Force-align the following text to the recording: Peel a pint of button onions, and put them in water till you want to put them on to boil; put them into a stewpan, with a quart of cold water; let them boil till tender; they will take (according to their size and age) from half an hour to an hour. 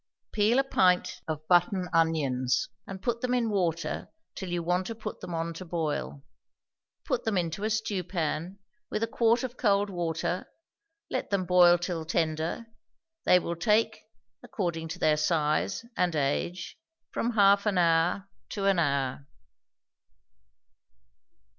Peel 0.31 0.57
a 0.57 0.63
pint 0.63 1.21
of 1.27 1.47
button 1.47 1.87
onions, 1.93 2.69
and 2.87 3.03
put 3.03 3.21
them 3.21 3.35
in 3.35 3.51
water 3.51 4.07
till 4.33 4.49
you 4.49 4.63
want 4.63 4.87
to 4.87 4.95
put 4.95 5.19
them 5.19 5.35
on 5.35 5.53
to 5.53 5.63
boil; 5.63 6.23
put 7.05 7.23
them 7.23 7.37
into 7.37 7.63
a 7.63 7.69
stewpan, 7.69 8.57
with 8.89 9.03
a 9.03 9.07
quart 9.07 9.43
of 9.43 9.57
cold 9.57 9.91
water; 9.91 10.49
let 11.11 11.29
them 11.29 11.45
boil 11.45 11.77
till 11.77 12.03
tender; 12.03 12.65
they 13.27 13.37
will 13.37 13.55
take 13.55 14.01
(according 14.41 14.87
to 14.87 14.97
their 14.97 15.17
size 15.17 15.85
and 15.95 16.15
age) 16.15 16.79
from 17.11 17.33
half 17.33 17.67
an 17.67 17.77
hour 17.77 18.27
to 18.49 18.65
an 18.65 18.79
hour. 18.79 19.27